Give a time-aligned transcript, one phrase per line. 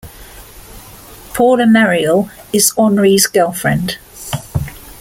[1.35, 3.99] Paula Mareuil is Henri's girlfriend.